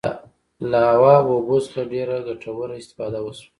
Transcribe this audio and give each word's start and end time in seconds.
له 0.71 0.79
هوا 0.95 1.15
او 1.21 1.27
اوبو 1.35 1.57
څخه 1.65 1.81
ډیره 1.93 2.15
ګټوره 2.27 2.75
استفاده 2.81 3.19
وشوه. 3.23 3.49